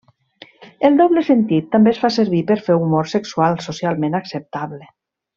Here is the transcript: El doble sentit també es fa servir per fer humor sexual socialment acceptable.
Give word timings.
El 0.87 0.95
doble 1.01 1.23
sentit 1.27 1.67
també 1.75 1.91
es 1.93 1.99
fa 2.05 2.09
servir 2.15 2.39
per 2.51 2.57
fer 2.69 2.77
humor 2.85 3.11
sexual 3.15 3.59
socialment 3.67 4.17
acceptable. 4.25 4.81